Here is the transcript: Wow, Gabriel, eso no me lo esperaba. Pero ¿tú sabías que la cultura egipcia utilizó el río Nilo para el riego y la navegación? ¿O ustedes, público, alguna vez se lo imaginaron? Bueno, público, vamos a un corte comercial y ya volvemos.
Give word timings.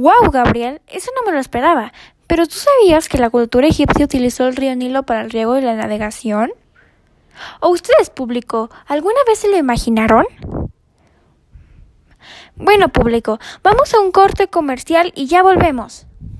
Wow, 0.00 0.30
Gabriel, 0.30 0.80
eso 0.86 1.10
no 1.14 1.22
me 1.26 1.32
lo 1.32 1.40
esperaba. 1.40 1.92
Pero 2.26 2.46
¿tú 2.46 2.54
sabías 2.54 3.08
que 3.08 3.18
la 3.18 3.30
cultura 3.30 3.66
egipcia 3.66 4.06
utilizó 4.06 4.46
el 4.46 4.56
río 4.56 4.74
Nilo 4.74 5.02
para 5.02 5.20
el 5.20 5.30
riego 5.30 5.58
y 5.58 5.60
la 5.60 5.74
navegación? 5.74 6.50
¿O 7.60 7.68
ustedes, 7.68 8.10
público, 8.10 8.70
alguna 8.86 9.18
vez 9.26 9.40
se 9.40 9.48
lo 9.48 9.56
imaginaron? 9.56 10.26
Bueno, 12.56 12.88
público, 12.88 13.38
vamos 13.62 13.92
a 13.94 14.00
un 14.00 14.12
corte 14.12 14.48
comercial 14.48 15.12
y 15.14 15.26
ya 15.26 15.42
volvemos. 15.42 16.06